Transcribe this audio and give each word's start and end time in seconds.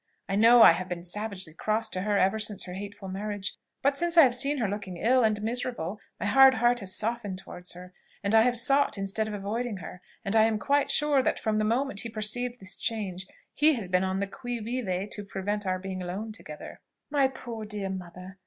I 0.27 0.35
know 0.35 0.63
I 0.63 0.71
have 0.71 0.89
been 0.89 1.03
savagely 1.03 1.53
cross 1.53 1.87
to 1.89 2.01
her 2.01 2.17
ever 2.17 2.39
since 2.39 2.63
her 2.63 2.73
hateful 2.73 3.07
marriage: 3.07 3.53
but 3.83 3.99
since 3.99 4.17
I 4.17 4.23
have 4.23 4.33
seen 4.33 4.57
her 4.57 4.67
looking 4.67 4.97
ill 4.97 5.23
and 5.23 5.39
miserable, 5.43 5.99
my 6.19 6.25
hard 6.25 6.55
heart 6.55 6.79
has 6.79 6.95
softened 6.95 7.37
towards 7.37 7.73
her, 7.73 7.93
and 8.23 8.33
I 8.33 8.41
have 8.41 8.57
sought, 8.57 8.97
instead 8.97 9.27
of 9.27 9.35
avoiding 9.35 9.77
her; 9.77 10.01
and 10.25 10.35
I 10.35 10.45
am 10.45 10.57
quite 10.57 10.89
sure, 10.89 11.21
that 11.21 11.39
from 11.39 11.59
the 11.59 11.65
moment 11.65 11.99
he 11.99 12.09
perceived 12.09 12.59
this 12.59 12.79
change, 12.79 13.27
he 13.53 13.73
has 13.75 13.87
been 13.87 14.03
on 14.03 14.17
the 14.19 14.25
qui 14.25 14.57
vive 14.59 15.11
to 15.11 15.23
prevent 15.23 15.67
our 15.67 15.77
being 15.77 16.01
alone 16.01 16.31
together." 16.31 16.81
"My 17.11 17.27
poor 17.27 17.63
dear 17.63 17.91
mother! 17.91 18.39